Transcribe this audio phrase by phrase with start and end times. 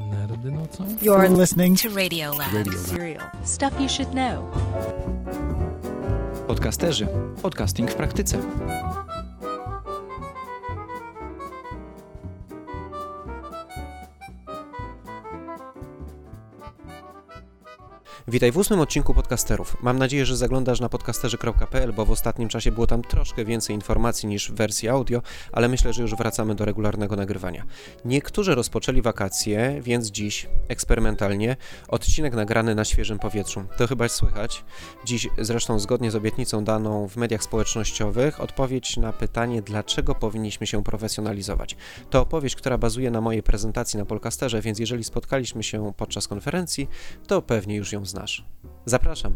[0.00, 0.84] Nerdy nocą?
[1.02, 2.52] You're listening to Radio Lab.
[2.52, 2.86] Radio Lab.
[2.86, 3.22] Serial.
[3.44, 4.50] Stuff you should know.
[6.46, 7.06] Podcasterzy.
[7.42, 8.38] Podcasting w praktyce.
[18.28, 19.76] Witaj w ósmym odcinku podcasterów.
[19.82, 24.28] Mam nadzieję, że zaglądasz na podcasterzy.pl, bo w ostatnim czasie było tam troszkę więcej informacji
[24.28, 25.22] niż w wersji audio,
[25.52, 27.64] ale myślę, że już wracamy do regularnego nagrywania.
[28.04, 31.56] Niektórzy rozpoczęli wakacje, więc dziś eksperymentalnie
[31.88, 33.64] odcinek nagrany na świeżym powietrzu.
[33.76, 34.64] To chyba słychać.
[35.04, 40.84] Dziś zresztą zgodnie z obietnicą daną w mediach społecznościowych odpowiedź na pytanie, dlaczego powinniśmy się
[40.84, 41.76] profesjonalizować.
[42.10, 46.88] To opowieść, która bazuje na mojej prezentacji na Polcasterze, więc jeżeli spotkaliśmy się podczas konferencji,
[47.26, 48.15] to pewnie już ją znasz.
[48.84, 49.34] Zapraszam.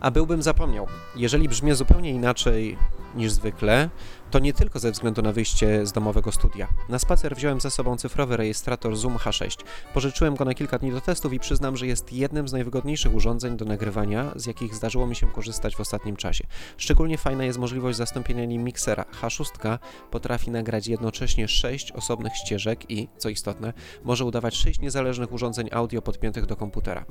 [0.00, 0.86] A byłbym zapomniał.
[1.16, 2.78] Jeżeli brzmię zupełnie inaczej
[3.14, 3.90] niż zwykle,
[4.36, 6.68] to nie tylko ze względu na wyjście z domowego studia.
[6.88, 9.56] Na spacer wziąłem ze sobą cyfrowy rejestrator Zoom H6.
[9.94, 13.56] Pożyczyłem go na kilka dni do testów i przyznam, że jest jednym z najwygodniejszych urządzeń
[13.56, 16.44] do nagrywania, z jakich zdarzyło mi się korzystać w ostatnim czasie.
[16.76, 19.04] Szczególnie fajna jest możliwość zastąpienia nim miksera.
[19.22, 19.78] H6
[20.10, 23.72] potrafi nagrać jednocześnie 6 osobnych ścieżek i, co istotne,
[24.04, 27.04] może udawać 6 niezależnych urządzeń audio podpiętych do komputera.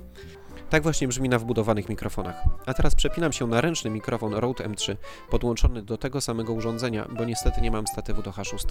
[0.70, 2.44] Tak właśnie brzmi na wbudowanych mikrofonach.
[2.66, 4.96] A teraz przepinam się na ręczny mikrofon Rode M3,
[5.30, 8.66] podłączony do tego samego urządzenia, bo niestety nie mam statywu do H6.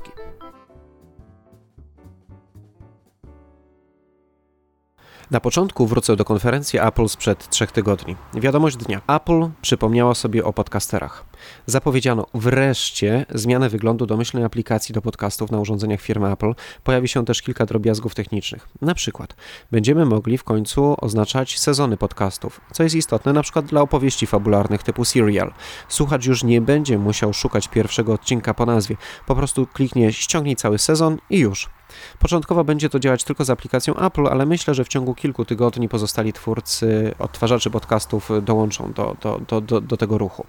[5.34, 8.16] Na początku wrócę do konferencji Apple sprzed trzech tygodni.
[8.34, 9.00] Wiadomość dnia.
[9.08, 11.24] Apple przypomniała sobie o podcasterach.
[11.66, 16.54] Zapowiedziano wreszcie zmianę wyglądu domyślnej aplikacji do podcastów na urządzeniach firmy Apple.
[16.84, 18.68] Pojawi się też kilka drobiazgów technicznych.
[18.80, 19.36] Na przykład
[19.70, 24.82] będziemy mogli w końcu oznaczać sezony podcastów, co jest istotne na przykład dla opowieści fabularnych
[24.82, 25.52] typu serial.
[25.88, 28.96] Słuchacz już nie będzie musiał szukać pierwszego odcinka po nazwie.
[29.26, 31.73] Po prostu kliknie ściągnij cały sezon i już.
[32.18, 35.88] Początkowo będzie to działać tylko z aplikacją Apple, ale myślę, że w ciągu kilku tygodni
[35.88, 40.46] pozostali twórcy odtwarzaczy podcastów dołączą do, do, do, do, tego ruchu.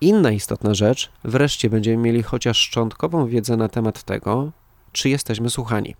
[0.00, 4.52] Inna istotna rzecz, wreszcie będziemy mieli chociaż szczątkową wiedzę na temat tego,
[4.92, 5.94] czy jesteśmy słuchani.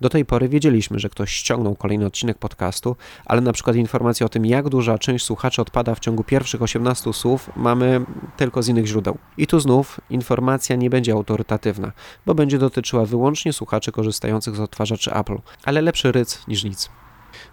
[0.00, 4.28] Do tej pory wiedzieliśmy, że ktoś ściągnął kolejny odcinek podcastu, ale na przykład informacje o
[4.28, 8.00] tym, jak duża część słuchaczy odpada w ciągu pierwszych 18 słów, mamy
[8.36, 9.18] tylko z innych źródeł.
[9.36, 11.92] I tu znów informacja nie będzie autorytatywna,
[12.26, 16.90] bo będzie dotyczyła wyłącznie słuchaczy korzystających z odtwarzaczy Apple, ale lepszy ryc niż nic.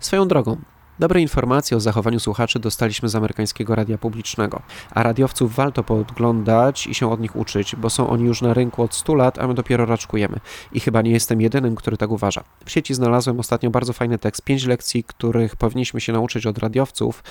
[0.01, 0.57] Swoją drogą,
[0.99, 4.61] Dobre informacje o zachowaniu słuchaczy dostaliśmy z amerykańskiego radia publicznego,
[4.91, 8.83] a radiowców warto podglądać i się od nich uczyć, bo są oni już na rynku
[8.83, 10.39] od 100 lat, a my dopiero raczkujemy.
[10.73, 12.43] I chyba nie jestem jedynym, który tak uważa.
[12.65, 17.23] W sieci znalazłem ostatnio bardzo fajny tekst, pięć lekcji, których powinniśmy się nauczyć od radiowców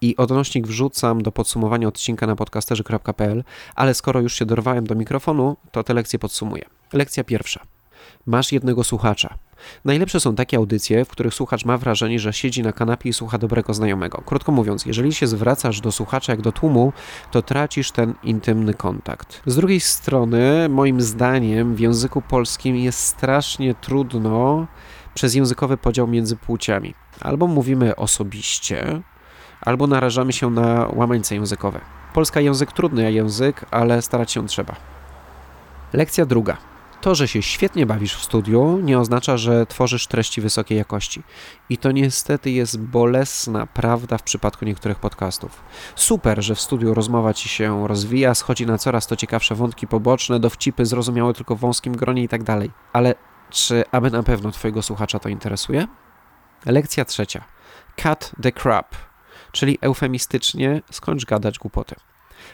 [0.00, 3.44] i odnośnik wrzucam do podsumowania odcinka na podcasterzy.pl,
[3.74, 6.64] ale skoro już się dorwałem do mikrofonu, to te lekcje podsumuję.
[6.92, 7.60] Lekcja pierwsza.
[8.26, 9.38] Masz jednego słuchacza.
[9.84, 13.38] Najlepsze są takie audycje, w których słuchacz ma wrażenie, że siedzi na kanapie i słucha
[13.38, 14.22] dobrego znajomego.
[14.26, 16.92] Krótko mówiąc, jeżeli się zwracasz do słuchacza jak do tłumu,
[17.30, 19.42] to tracisz ten intymny kontakt.
[19.46, 24.66] Z drugiej strony, moim zdaniem, w języku polskim jest strasznie trudno
[25.14, 26.94] przez językowy podział między płciami.
[27.20, 29.02] Albo mówimy osobiście,
[29.60, 31.80] albo narażamy się na łamańce językowe.
[32.14, 34.76] Polska język trudny język, ale starać się trzeba.
[35.92, 36.69] Lekcja druga.
[37.00, 41.22] To, że się świetnie bawisz w studiu, nie oznacza, że tworzysz treści wysokiej jakości.
[41.68, 45.62] I to niestety jest bolesna prawda w przypadku niektórych podcastów.
[45.94, 50.40] Super, że w studiu rozmowa ci się rozwija, schodzi na coraz to ciekawsze wątki poboczne,
[50.40, 52.40] dowcipy zrozumiałe tylko w wąskim gronie i tak.
[52.92, 53.14] Ale
[53.50, 55.86] czy aby na pewno twojego słuchacza to interesuje?
[56.66, 57.44] Lekcja trzecia.
[58.02, 58.94] Cut the crap,
[59.52, 61.94] czyli eufemistycznie skończ gadać głupoty.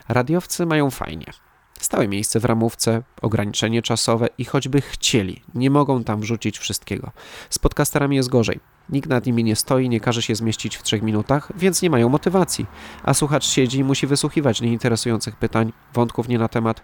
[0.08, 1.32] Radiowcy mają fajnie.
[1.80, 7.10] Stałe miejsce w ramówce, ograniczenie czasowe i choćby chcieli, nie mogą tam wrzucić wszystkiego.
[7.50, 8.60] Z podcasterami jest gorzej.
[8.88, 12.08] Nikt nad nimi nie stoi, nie każe się zmieścić w trzech minutach, więc nie mają
[12.08, 12.66] motywacji.
[13.02, 16.82] A słuchacz siedzi i musi wysłuchiwać nieinteresujących pytań, wątków nie na temat.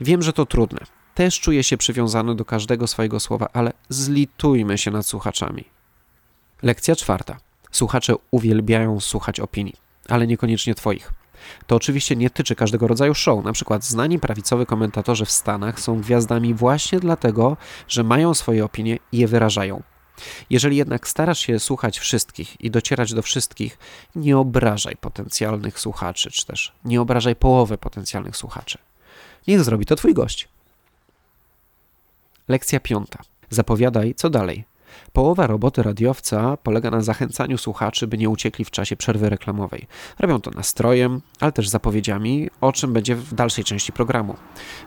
[0.00, 0.80] Wiem, że to trudne.
[1.14, 5.64] Też czuję się przywiązany do każdego swojego słowa, ale zlitujmy się nad słuchaczami.
[6.62, 7.36] Lekcja czwarta.
[7.70, 9.74] Słuchacze uwielbiają słuchać opinii,
[10.08, 11.12] ale niekoniecznie Twoich.
[11.66, 13.44] To oczywiście nie tyczy każdego rodzaju show.
[13.44, 17.56] Na przykład znani prawicowi komentatorzy w Stanach są gwiazdami właśnie dlatego,
[17.88, 19.82] że mają swoje opinie i je wyrażają.
[20.50, 23.78] Jeżeli jednak starasz się słuchać wszystkich i docierać do wszystkich,
[24.14, 28.78] nie obrażaj potencjalnych słuchaczy, czy też nie obrażaj połowy potencjalnych słuchaczy.
[29.48, 30.48] Niech zrobi to twój gość.
[32.48, 33.18] Lekcja piąta.
[33.50, 34.64] Zapowiadaj, co dalej.
[35.12, 39.86] Połowa roboty radiowca polega na zachęcaniu słuchaczy, by nie uciekli w czasie przerwy reklamowej.
[40.18, 44.36] Robią to nastrojem, ale też zapowiedziami, o czym będzie w dalszej części programu.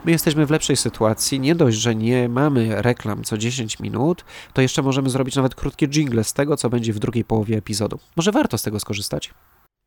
[0.06, 4.62] My jesteśmy w lepszej sytuacji, nie dość, że nie mamy reklam co 10 minut, to
[4.62, 8.00] jeszcze możemy zrobić nawet krótkie jingle z tego, co będzie w drugiej połowie epizodu.
[8.16, 9.34] Może warto z tego skorzystać?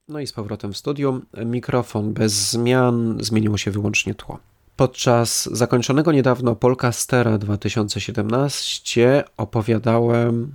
[0.09, 1.27] No i z powrotem w studium.
[1.45, 4.39] Mikrofon bez zmian, zmieniło się wyłącznie tło.
[4.79, 10.55] Podczas zakończonego niedawno Polcastera 2017 opowiadałem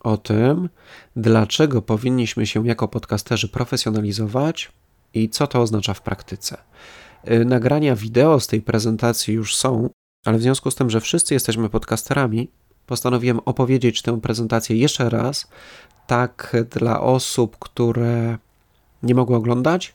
[0.00, 0.68] o tym,
[1.16, 4.72] dlaczego powinniśmy się jako podcasterzy profesjonalizować
[5.14, 6.56] i co to oznacza w praktyce.
[7.30, 9.90] Y, nagrania wideo z tej prezentacji już są,
[10.24, 12.50] ale w związku z tym, że wszyscy jesteśmy podcasterami,
[12.86, 15.48] postanowiłem opowiedzieć tę prezentację jeszcze raz,
[16.06, 18.38] tak dla osób, które
[19.02, 19.94] nie mogły oglądać,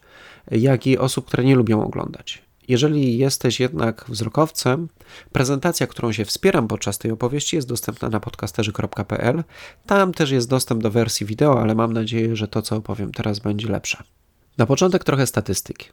[0.51, 2.43] jak i osób, które nie lubią oglądać.
[2.68, 4.89] Jeżeli jesteś jednak wzrokowcem,
[5.31, 9.44] prezentacja, którą się wspieram podczas tej opowieści, jest dostępna na podcasterzy.pl.
[9.86, 13.39] Tam też jest dostęp do wersji wideo, ale mam nadzieję, że to, co opowiem teraz,
[13.39, 14.04] będzie lepsze.
[14.57, 15.89] Na początek trochę statystyki.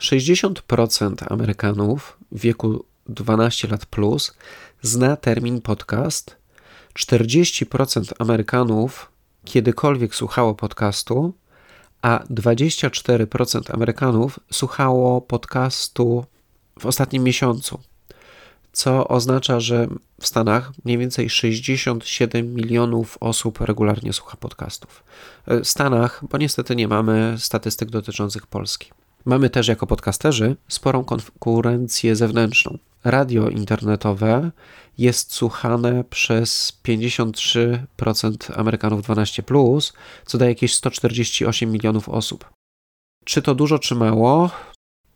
[0.00, 4.34] 60% Amerykanów w wieku 12 lat plus
[4.82, 6.36] zna termin podcast.
[6.98, 9.12] 40% Amerykanów
[9.44, 11.34] kiedykolwiek słuchało podcastu,
[12.02, 16.24] a 24% Amerykanów słuchało podcastu
[16.78, 17.80] w ostatnim miesiącu,
[18.72, 19.86] co oznacza, że
[20.20, 25.04] w Stanach mniej więcej 67 milionów osób regularnie słucha podcastów.
[25.46, 28.90] W Stanach, bo niestety nie mamy statystyk dotyczących Polski.
[29.24, 32.78] Mamy też jako podcasterzy sporą konkurencję zewnętrzną.
[33.04, 34.50] Radio internetowe
[34.98, 39.42] jest słuchane przez 53% Amerykanów 12,
[40.26, 42.50] co daje jakieś 148 milionów osób.
[43.24, 44.50] Czy to dużo, czy mało?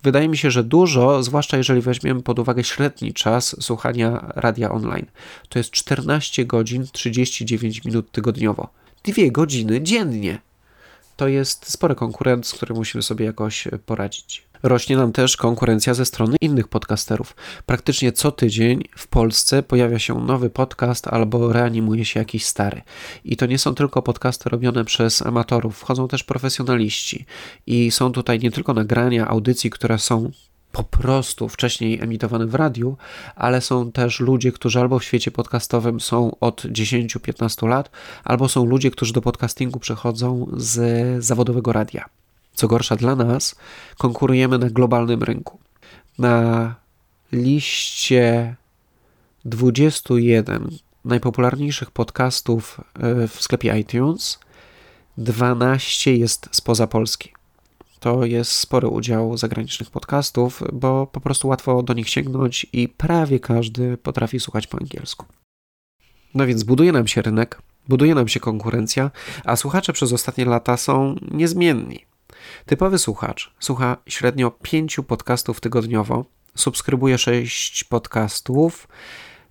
[0.03, 5.07] Wydaje mi się, że dużo, zwłaszcza jeżeli weźmiemy pod uwagę średni czas słuchania radia online.
[5.49, 8.69] To jest 14 godzin 39 minut tygodniowo.
[9.05, 10.39] Dwie godziny dziennie.
[11.17, 14.47] To jest spory konkurent, z którym musimy sobie jakoś poradzić.
[14.67, 17.37] Rośnie nam też konkurencja ze strony innych podcasterów.
[17.67, 22.83] Praktycznie co tydzień w Polsce pojawia się nowy podcast albo reanimuje się jakiś stary.
[23.25, 27.25] I to nie są tylko podcasty robione przez amatorów, wchodzą też profesjonaliści.
[27.67, 30.31] I są tutaj nie tylko nagrania audycji, które są
[30.73, 32.97] po prostu wcześniej emitowane w radiu,
[33.37, 37.91] ale są też ludzie, którzy albo w świecie podcastowym są od 10-15 lat,
[38.25, 42.09] albo są ludzie, którzy do podcastingu przechodzą z zawodowego radia.
[42.57, 43.57] Co gorsza dla nas,
[43.99, 45.59] konkurujemy na globalnym rynku.
[46.19, 46.75] Na
[47.33, 48.57] liście
[49.45, 50.69] 21
[51.05, 54.39] najpopularniejszych podcastów e, w sklepie iTunes
[55.19, 57.33] 12 jest spoza Polski.
[58.01, 63.41] To jest spory udział zagranicznych podcastów, bo po prostu łatwo do nich sięgnąć i prawie
[63.41, 65.27] każdy potrafi słuchać po angielsku.
[66.35, 69.11] No więc buduje nam się rynek, buduje nam się konkurencja,
[69.45, 72.16] a słuchacze przez ostatnie lata są niezmienni.
[72.67, 78.89] Typowy słuchacz słucha średnio 5 podcastów tygodniowo, subskrybuje 6 podcastów,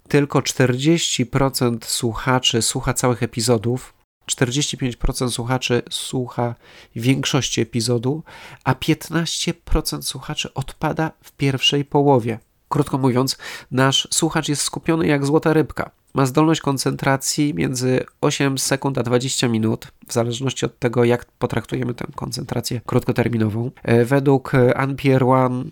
[0.07, 3.93] tylko 40% słuchaczy słucha całych epizodów,
[4.31, 6.55] 45% słuchaczy słucha
[6.95, 8.23] większości epizodu,
[8.63, 12.39] a 15% słuchaczy odpada w pierwszej połowie.
[12.69, 13.37] Krótko mówiąc,
[13.71, 19.47] nasz słuchacz jest skupiony jak złota rybka ma zdolność koncentracji między 8 sekund a 20
[19.47, 23.71] minut, w zależności od tego, jak potraktujemy tę koncentrację krótkoterminową.
[23.83, 25.63] E, według Anpier One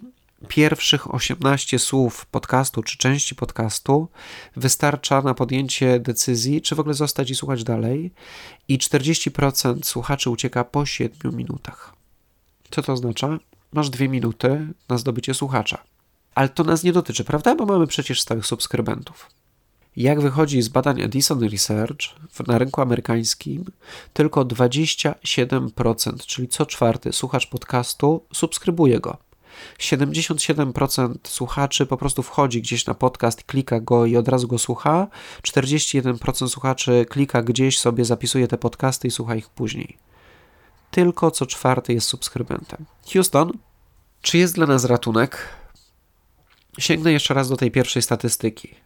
[0.47, 4.07] pierwszych 18 słów podcastu czy części podcastu
[4.55, 8.12] wystarcza na podjęcie decyzji, czy w ogóle zostać i słuchać dalej,
[8.67, 11.93] i 40% słuchaczy ucieka po 7 minutach.
[12.71, 13.39] Co to oznacza?
[13.73, 15.83] Masz 2 minuty na zdobycie słuchacza.
[16.35, 17.55] Ale to nas nie dotyczy, prawda?
[17.55, 19.29] Bo mamy przecież stałych subskrybentów.
[19.95, 22.00] Jak wychodzi z badań Edison Research,
[22.47, 23.65] na rynku amerykańskim
[24.13, 29.17] tylko 27%, czyli co czwarty słuchacz podcastu subskrybuje go.
[29.79, 35.07] 77% słuchaczy po prostu wchodzi gdzieś na podcast, klika go i od razu go słucha.
[35.41, 39.97] 41% słuchaczy klika gdzieś sobie, zapisuje te podcasty i słucha ich później.
[40.91, 42.85] Tylko co czwarty jest subskrybentem.
[43.13, 43.51] Houston,
[44.21, 45.50] czy jest dla nas ratunek?
[46.79, 48.82] Sięgnę jeszcze raz do tej pierwszej statystyki.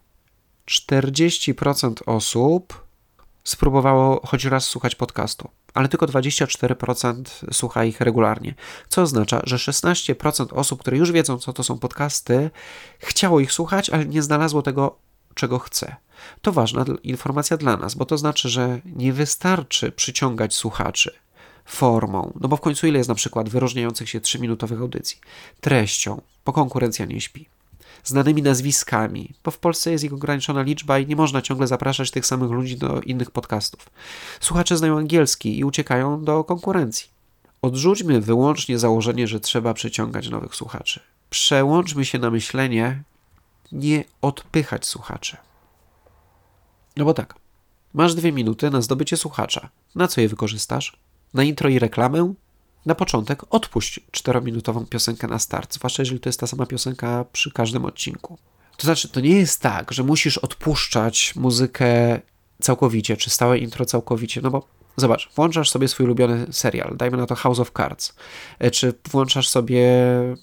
[0.72, 2.88] 40% osób
[3.44, 8.56] spróbowało choć raz słuchać podcastu, ale tylko 24% słucha ich regularnie.
[8.90, 12.50] Co oznacza, że 16% osób, które już wiedzą, co to są podcasty,
[13.00, 14.98] chciało ich słuchać, ale nie znalazło tego
[15.34, 15.96] czego chce.
[16.42, 21.16] To ważna informacja dla nas, bo to znaczy, że nie wystarczy przyciągać słuchaczy
[21.66, 25.20] formą, no bo w końcu ile jest na przykład wyróżniających się 3-minutowych audycji,
[25.62, 27.50] treścią, bo konkurencja nie śpi,
[28.04, 32.26] znanymi nazwiskami, bo w Polsce jest ich ograniczona liczba i nie można ciągle zapraszać tych
[32.26, 33.90] samych ludzi do innych podcastów.
[34.40, 37.08] Słuchacze znają angielski i uciekają do konkurencji.
[37.62, 41.00] Odrzućmy wyłącznie założenie, że trzeba przyciągać nowych słuchaczy.
[41.30, 43.04] Przełączmy się na myślenie,
[43.72, 45.38] nie odpychać słuchaczy.
[46.98, 47.36] No bo tak,
[47.94, 49.70] masz dwie minuty na zdobycie słuchacza.
[49.96, 50.98] Na co je wykorzystasz?
[51.34, 52.34] Na intro i reklamę?
[52.88, 57.52] Na początek odpuść czterominutową piosenkę na start, zwłaszcza jeżeli to jest ta sama piosenka przy
[57.52, 58.38] każdym odcinku.
[58.78, 62.20] To znaczy, to nie jest tak, że musisz odpuszczać muzykę
[62.62, 64.68] całkowicie, czy stałe intro całkowicie, no bo
[65.00, 68.16] Zobacz, włączasz sobie swój ulubiony serial, dajmy na to House of Cards,
[68.60, 69.86] e, czy włączasz sobie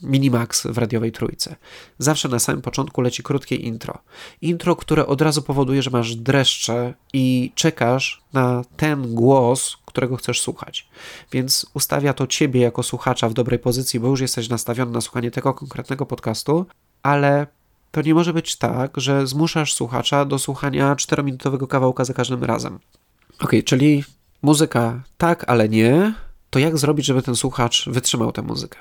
[0.03, 1.57] Minimax w radiowej trójce.
[1.99, 3.99] Zawsze na samym początku leci krótkie intro.
[4.43, 10.41] Intro, które od razu powoduje, że masz dreszcze i czekasz na ten głos, którego chcesz
[10.41, 10.89] słuchać.
[11.33, 15.31] Więc ustawia to ciebie jako słuchacza w dobrej pozycji, bo już jesteś nastawiony na słuchanie
[15.31, 16.67] tego konkretnego podcastu,
[17.03, 17.47] ale
[17.91, 22.79] to nie może być tak, że zmuszasz słuchacza do słuchania 4-minutowego kawałka za każdym razem.
[23.41, 24.05] Ok, czyli
[24.43, 26.15] muzyka tak, ale nie,
[26.51, 28.79] to jak zrobić, żeby ten słuchacz wytrzymał tę muzykę?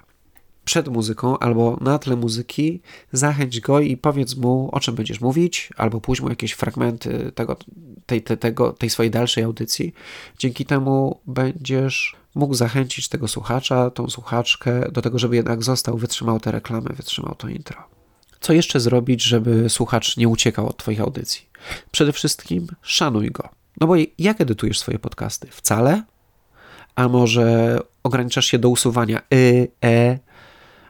[0.65, 5.69] Przed muzyką albo na tle muzyki zachęć go i powiedz mu, o czym będziesz mówić,
[5.77, 7.57] albo pójdź mu jakieś fragmenty tego,
[8.05, 9.93] tej, tego, tej swojej dalszej audycji.
[10.39, 16.39] Dzięki temu będziesz mógł zachęcić tego słuchacza, tą słuchaczkę do tego, żeby jednak został, wytrzymał
[16.39, 17.83] te reklamy, wytrzymał to intro.
[18.39, 21.41] Co jeszcze zrobić, żeby słuchacz nie uciekał od Twoich audycji?
[21.91, 23.49] Przede wszystkim szanuj go.
[23.81, 25.47] No bo jak edytujesz swoje podcasty?
[25.51, 26.03] Wcale?
[26.95, 30.19] A może ograniczasz się do usuwania y, e,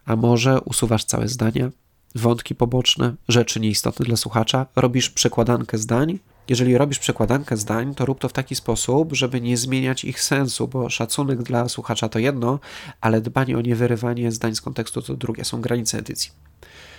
[0.05, 1.69] a może usuwasz całe zdania,
[2.15, 6.19] wątki poboczne, rzeczy nieistotne dla słuchacza, robisz przekładankę zdań.
[6.50, 10.67] Jeżeli robisz przekładankę zdań, to rób to w taki sposób, żeby nie zmieniać ich sensu,
[10.67, 12.60] bo szacunek dla słuchacza to jedno,
[13.01, 16.31] ale dbanie o niewyrywanie zdań z kontekstu to drugie, są granice edycji.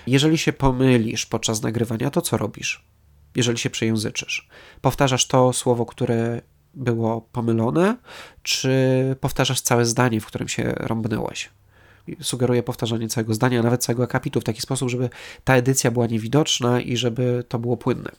[0.07, 2.85] Jeżeli się pomylisz podczas nagrywania, to co robisz?
[3.35, 4.49] jeżeli się przejęzyczysz.
[4.81, 6.41] Powtarzasz to słowo, które
[6.75, 7.97] było pomylone,
[8.43, 8.71] czy
[9.21, 11.51] powtarzasz całe zdanie, w którym się rąbnęłeś.
[12.21, 15.11] Sugeruję powtarzanie całego zdania, nawet całego akapitu w taki sposób, żeby
[15.45, 18.11] ta edycja była niewidoczna i żeby to było płynne.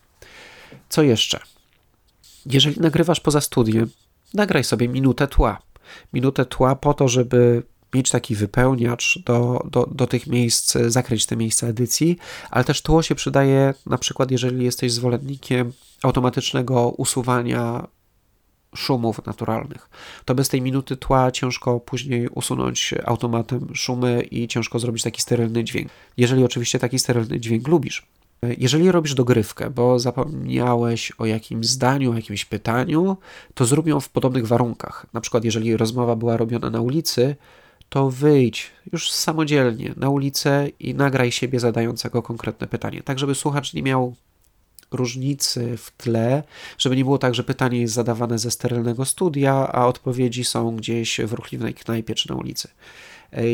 [0.89, 1.39] Co jeszcze?
[2.45, 3.89] Jeżeli nagrywasz poza studiem,
[4.33, 5.61] nagraj sobie minutę tła.
[6.13, 7.63] Minutę tła po to, żeby
[7.93, 12.17] mieć taki wypełniacz do, do, do tych miejsc, zakryć te miejsca edycji,
[12.51, 15.73] ale też tło się przydaje na przykład, jeżeli jesteś zwolennikiem
[16.03, 17.87] automatycznego usuwania
[18.75, 19.89] szumów naturalnych.
[20.25, 25.63] To bez tej minuty tła ciężko później usunąć automatem szumy i ciężko zrobić taki sterylny
[25.63, 25.89] dźwięk.
[26.17, 28.07] Jeżeli oczywiście taki sterylny dźwięk lubisz.
[28.57, 33.17] Jeżeli robisz dogrywkę, bo zapomniałeś o jakimś zdaniu, o jakimś pytaniu,
[33.53, 35.05] to zrób ją w podobnych warunkach.
[35.13, 37.35] Na przykład, jeżeli rozmowa była robiona na ulicy,
[37.89, 43.73] to wyjdź już samodzielnie na ulicę i nagraj siebie zadającego konkretne pytanie, tak żeby słuchacz
[43.73, 44.15] nie miał
[44.91, 46.43] różnicy w tle,
[46.77, 51.19] żeby nie było tak, że pytanie jest zadawane ze sterylnego studia, a odpowiedzi są gdzieś
[51.19, 52.67] w ruchliwej knajpie czy na ulicy.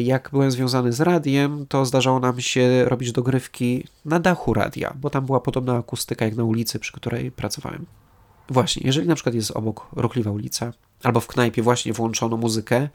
[0.03, 5.09] Jak byłem związany z radiem, to zdarzało nam się robić dogrywki na dachu radia, bo
[5.09, 7.85] tam była podobna akustyka jak na ulicy, przy której pracowałem.
[8.49, 10.73] Właśnie, jeżeli na przykład jest obok ruchliwa ulica,
[11.03, 12.89] albo w knajpie właśnie włączono muzykę,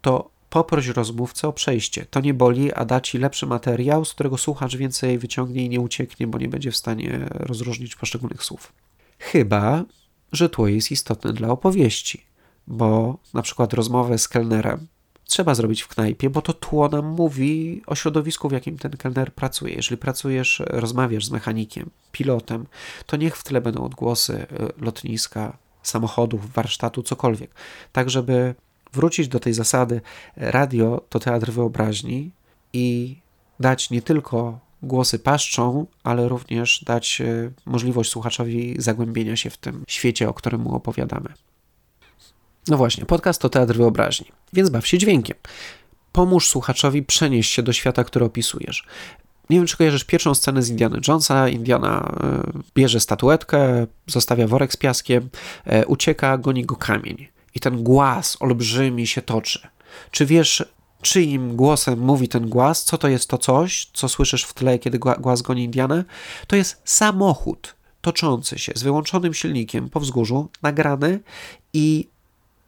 [0.00, 2.06] to Poproś rozmówcę o przejście.
[2.10, 5.80] To nie boli, a da ci lepszy materiał, z którego słuchacz więcej wyciągnie i nie
[5.80, 8.72] ucieknie, bo nie będzie w stanie rozróżnić poszczególnych słów.
[9.18, 9.84] Chyba,
[10.32, 12.22] że tło jest istotne dla opowieści,
[12.66, 14.86] bo na przykład rozmowę z kelnerem
[15.24, 19.34] trzeba zrobić w knajpie, bo to tło nam mówi o środowisku, w jakim ten kelner
[19.34, 19.74] pracuje.
[19.74, 22.66] Jeżeli pracujesz, rozmawiasz z mechanikiem, pilotem,
[23.06, 24.46] to niech w tle będą odgłosy e,
[24.84, 27.50] lotniska, samochodów, warsztatu, cokolwiek,
[27.92, 28.54] tak żeby
[28.92, 30.00] wrócić do tej zasady
[30.36, 32.30] radio to teatr wyobraźni
[32.72, 33.16] i
[33.60, 39.84] dać nie tylko głosy paszczą, ale również dać e, możliwość słuchaczowi zagłębienia się w tym
[39.88, 41.28] świecie, o którym mu opowiadamy.
[42.68, 45.36] No właśnie, podcast to teatr wyobraźni, więc baw się dźwiękiem.
[46.12, 48.86] Pomóż słuchaczowi przenieść się do świata, który opisujesz.
[49.50, 51.48] Nie wiem, czy kojarzysz pierwszą scenę z Indiana Jonesa.
[51.48, 52.42] Indiana e,
[52.74, 55.28] bierze statuetkę, zostawia worek z piaskiem,
[55.64, 59.68] e, ucieka, goni go kamień i ten głaz olbrzymi się toczy.
[60.10, 60.64] Czy wiesz,
[61.02, 62.84] czyim głosem mówi ten głaz?
[62.84, 66.04] Co to jest to coś, co słyszysz w tle, kiedy głaz goni Indianę?
[66.46, 71.20] To jest samochód toczący się z wyłączonym silnikiem po wzgórzu, nagrany
[71.72, 72.08] i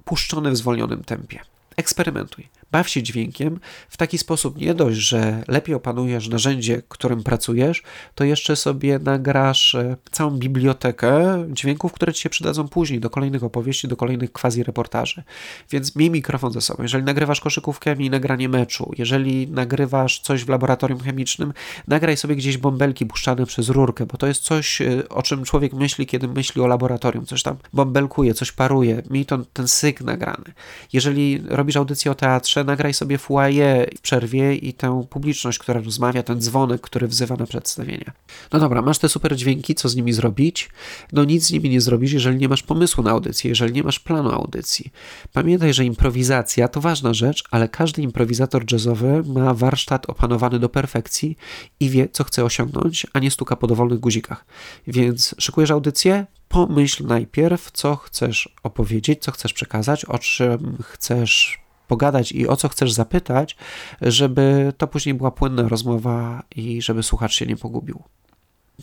[0.05, 1.41] puszczony w zwolnionym tempie.
[1.77, 2.49] Eksperymentuj.
[2.73, 7.83] Baw się dźwiękiem w taki sposób nie dość, że lepiej opanujesz narzędzie, którym pracujesz,
[8.15, 13.45] to jeszcze sobie nagrasz e, całą bibliotekę dźwięków, które ci się przydadzą później do kolejnych
[13.45, 15.23] opowieści, do kolejnych quasi reportaży.
[15.71, 16.83] Więc miej mikrofon ze sobą.
[16.83, 18.93] Jeżeli nagrywasz koszykówkę, miej nagranie meczu.
[18.99, 21.53] Jeżeli nagrywasz coś w laboratorium chemicznym,
[21.89, 25.73] nagraj sobie gdzieś bąbelki puszczane przez rurkę, bo to jest coś, e, o czym człowiek
[25.73, 27.27] myśli, kiedy myśli o laboratorium.
[27.27, 29.03] Coś tam bąbelkuje, coś paruje.
[29.11, 30.53] Miej to, ten syk nagrany.
[30.93, 36.23] Jeżeli robisz audycję o teatrze, nagraj sobie foyer w przerwie i tę publiczność, która rozmawia,
[36.23, 38.13] ten dzwonek, który wzywa na przedstawienia.
[38.53, 40.71] No dobra, masz te super dźwięki, co z nimi zrobić?
[41.13, 44.01] No nic z nimi nie zrobisz, jeżeli nie masz pomysłu na audycję, jeżeli nie masz
[44.01, 44.93] planu audycji.
[45.33, 51.37] Pamiętaj, że improwizacja to ważna rzecz, ale każdy improwizator jazzowy ma warsztat opanowany do perfekcji
[51.81, 54.45] i wie, co chce osiągnąć, a nie stuka po dowolnych guzikach.
[54.87, 56.27] Więc szykujesz audycję?
[56.49, 61.62] Pomyśl najpierw, co chcesz opowiedzieć, co chcesz przekazać, o czym chcesz
[61.93, 63.57] pogadać i o co chcesz zapytać,
[64.01, 68.03] żeby to później była płynna rozmowa i żeby słuchacz się nie pogubił.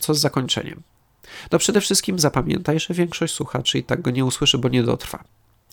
[0.00, 0.82] Co z zakończeniem?
[1.52, 5.24] No przede wszystkim zapamiętaj, że większość słuchaczy i tak go nie usłyszy, bo nie dotrwa.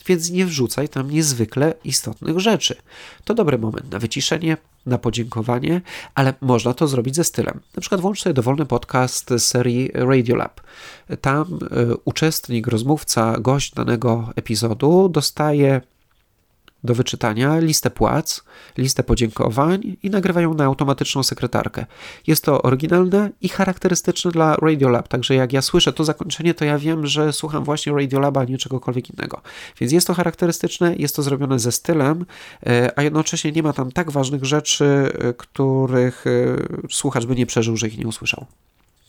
[0.06, 2.76] Więc nie wrzucaj tam niezwykle istotnych rzeczy.
[3.24, 5.80] To dobry moment na wyciszenie, na podziękowanie,
[6.14, 7.60] ale można to zrobić ze stylem.
[7.76, 10.60] Na przykład włącz sobie dowolny podcast serii Radiolab.
[11.20, 11.58] Tam
[11.92, 15.80] y, uczestnik, rozmówca, gość danego epizodu dostaje
[16.84, 18.42] do wyczytania listę płac,
[18.78, 21.86] listę podziękowań i nagrywają na automatyczną sekretarkę.
[22.26, 26.78] Jest to oryginalne i charakterystyczne dla Radiolab, także jak ja słyszę to zakończenie, to ja
[26.78, 29.40] wiem, że słucham właśnie Radiolaba, a nie czegokolwiek innego.
[29.80, 32.26] Więc jest to charakterystyczne, jest to zrobione ze stylem,
[32.66, 34.84] e, a jednocześnie nie ma tam tak ważnych rzeczy,
[35.18, 36.30] e, których e,
[36.90, 38.46] słuchacz by nie przeżył, że ich nie usłyszał.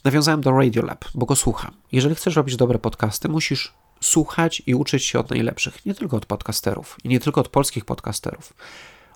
[0.04, 1.72] Nawiązałem do Radiolab, bo go słucham.
[1.92, 6.26] Jeżeli chcesz robić dobre podcasty, musisz słuchać i uczyć się od najlepszych, nie tylko od
[6.26, 8.54] podcasterów i nie tylko od polskich podcasterów.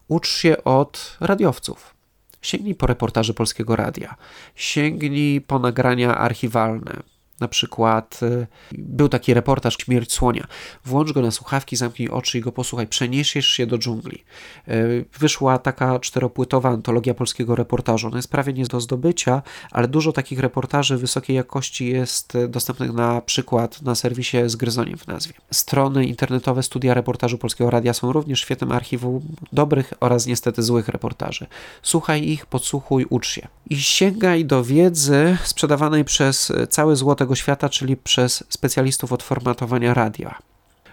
[0.07, 1.93] Ucz się od radiowców.
[2.41, 4.15] Sięgnij po reportaże polskiego radia,
[4.55, 7.03] sięgnij po nagrania archiwalne,
[7.39, 10.47] na przykład y, był taki reportaż Śmierć Słonia.
[10.85, 12.87] Włącz go na słuchawki, zamknij oczy i go posłuchaj.
[12.87, 14.23] Przeniesiesz się do dżungli.
[14.67, 18.07] Y, wyszła taka czteropłytowa antologia polskiego reportażu.
[18.07, 23.21] Ona jest prawie nie do zdobycia, ale dużo takich reportaży wysokiej jakości jest dostępnych na
[23.21, 25.33] przykład na serwisie z gryzoniem w nazwie.
[25.51, 29.21] Strony internetowe Studia Reportażu Polskiego Radia są również świetnym archiwum
[29.53, 31.47] dobrych oraz niestety złych reportaży.
[31.83, 33.47] Słuchaj ich, podsłuchuj, ucz się.
[33.69, 39.93] I sięgaj do wiedzy sprzedawanej przez całe złote tego świata, czyli przez specjalistów od formatowania
[39.93, 40.39] radia.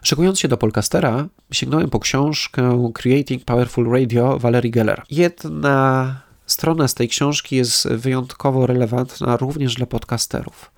[0.03, 5.03] Szykując się do Polcastera, sięgnąłem po książkę Creating Powerful Radio Valerie Geller.
[5.11, 10.71] Jedna strona z tej książki jest wyjątkowo relevantna również dla podcasterów.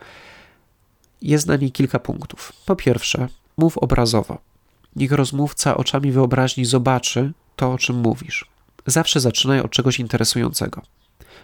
[1.22, 2.52] Jest na niej kilka punktów.
[2.66, 4.38] Po pierwsze, mów obrazowo.
[4.96, 8.46] Niech rozmówca oczami wyobraźni zobaczy to, o czym mówisz.
[8.86, 10.82] Zawsze zaczynaj od czegoś interesującego.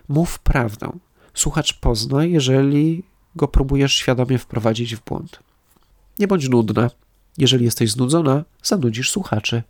[0.08, 0.92] Mów prawdę.
[1.34, 3.02] Słuchacz pozna, jeżeli
[3.36, 5.38] go próbujesz świadomie wprowadzić w błąd.
[6.18, 6.90] Nie bądź nudna.
[7.38, 9.62] Jeżeli jesteś znudzona, zanudzisz słuchaczy.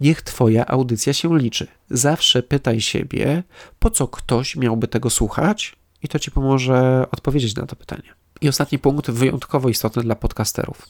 [0.00, 1.66] Niech Twoja audycja się liczy.
[1.90, 3.42] Zawsze pytaj siebie,
[3.78, 8.14] po co ktoś miałby tego słuchać, i to Ci pomoże odpowiedzieć na to pytanie.
[8.40, 10.82] I ostatni punkt, wyjątkowo istotny dla podcasterów.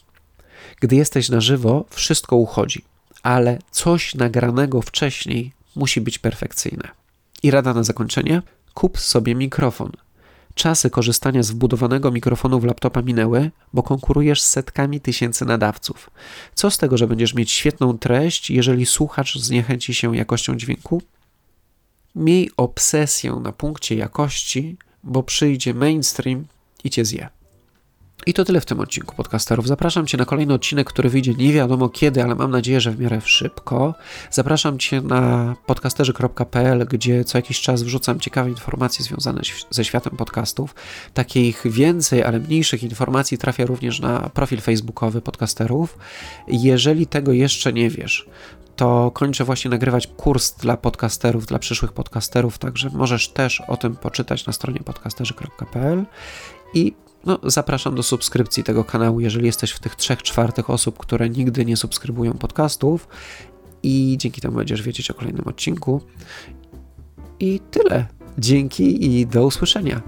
[0.80, 2.84] Gdy jesteś na żywo, wszystko uchodzi,
[3.22, 6.88] ale coś nagranego wcześniej musi być perfekcyjne.
[7.42, 8.42] I rada na zakończenie:
[8.74, 9.92] kup sobie mikrofon.
[10.58, 16.10] Czasy korzystania z wbudowanego mikrofonu w laptopa minęły, bo konkurujesz z setkami tysięcy nadawców.
[16.54, 21.02] Co z tego, że będziesz mieć świetną treść, jeżeli słuchacz zniechęci się jakością dźwięku?
[22.14, 26.44] Miej obsesję na punkcie jakości, bo przyjdzie mainstream
[26.84, 27.28] i cię zje.
[28.26, 29.66] I to tyle w tym odcinku podcasterów.
[29.66, 33.00] Zapraszam Cię na kolejny odcinek, który wyjdzie nie wiadomo kiedy, ale mam nadzieję, że w
[33.00, 33.94] miarę szybko.
[34.30, 40.74] Zapraszam Cię na podcasterzy.pl, gdzie co jakiś czas wrzucam ciekawe informacje związane ze światem podcastów.
[41.14, 45.98] Takich więcej, ale mniejszych informacji trafia również na profil facebookowy podcasterów.
[46.48, 48.28] Jeżeli tego jeszcze nie wiesz,
[48.76, 53.96] to kończę właśnie nagrywać kurs dla podcasterów, dla przyszłych podcasterów, także możesz też o tym
[53.96, 56.06] poczytać na stronie podcasterzy.pl
[56.74, 56.94] i
[57.28, 61.64] no, zapraszam do subskrypcji tego kanału, jeżeli jesteś w tych trzech czwartych osób, które nigdy
[61.64, 63.08] nie subskrybują podcastów
[63.82, 66.00] i dzięki temu będziesz wiedzieć o kolejnym odcinku.
[67.40, 68.06] I tyle.
[68.38, 70.02] Dzięki i do usłyszenia.